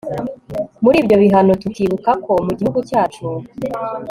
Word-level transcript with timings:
muri 0.83 0.97
ibyo 1.01 1.15
bihano 1.21 1.51
tukibuka 1.61 2.11
ko 2.25 2.31
mu 2.45 2.51
gihugu 2.59 2.79
cyacu 2.89 3.25